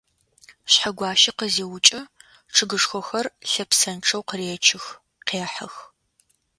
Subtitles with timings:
[0.71, 2.01] Шъхьэгуащэ къызиукӏэ,
[2.55, 4.85] чъыгышхохэр лъэпсэнчъэу къыречых,
[5.27, 5.75] къехьых.